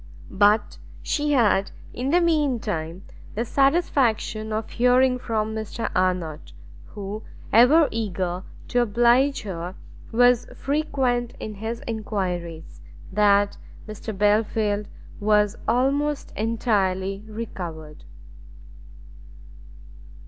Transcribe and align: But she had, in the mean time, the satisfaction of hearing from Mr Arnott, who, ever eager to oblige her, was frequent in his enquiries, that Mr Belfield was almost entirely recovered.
But 0.31 0.79
she 1.03 1.33
had, 1.33 1.69
in 1.93 2.09
the 2.09 2.21
mean 2.21 2.59
time, 2.59 3.03
the 3.35 3.45
satisfaction 3.45 4.51
of 4.51 4.71
hearing 4.71 5.19
from 5.19 5.53
Mr 5.53 5.91
Arnott, 5.95 6.53
who, 6.87 7.21
ever 7.53 7.87
eager 7.91 8.43
to 8.69 8.81
oblige 8.81 9.43
her, 9.43 9.75
was 10.11 10.47
frequent 10.55 11.35
in 11.39 11.53
his 11.53 11.81
enquiries, 11.87 12.81
that 13.11 13.59
Mr 13.87 14.17
Belfield 14.17 14.87
was 15.19 15.55
almost 15.67 16.31
entirely 16.35 17.23
recovered. 17.27 18.03